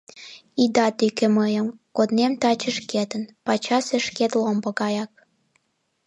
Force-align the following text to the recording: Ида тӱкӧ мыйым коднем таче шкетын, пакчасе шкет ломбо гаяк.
Ида 0.63 0.87
тӱкӧ 0.97 1.27
мыйым 1.37 1.67
коднем 1.95 2.33
таче 2.41 2.69
шкетын, 2.77 3.23
пакчасе 3.45 3.97
шкет 4.05 4.31
ломбо 4.41 4.69
гаяк. 4.79 5.11